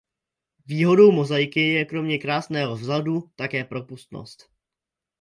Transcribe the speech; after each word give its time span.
Výhodou 0.65 1.11
mozaiky 1.11 1.59
je 1.73 1.85
kromě 1.85 2.17
krásného 2.17 2.75
vzhledu 2.75 3.29
také 3.35 3.63
propustnost. 3.65 4.49